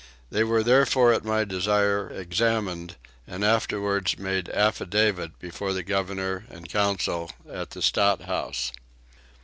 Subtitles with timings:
[0.31, 2.95] They were therefore at my desire examined,
[3.27, 8.71] and afterwards made affidavit before the governor and council at the Stadthouse.